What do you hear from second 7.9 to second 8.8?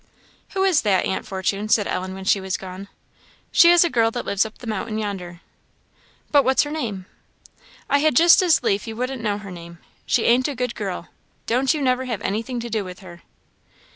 had just as